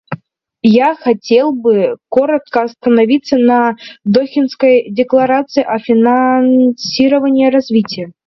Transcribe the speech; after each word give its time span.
Я 0.63 0.95
хотел 0.95 1.51
бы 1.51 1.97
коротко 2.09 2.63
остановиться 2.63 3.37
на 3.37 3.75
Дохинской 4.03 4.89
декларации 4.89 5.61
о 5.63 5.77
финансировании 5.77 7.51
развития. 7.51 8.11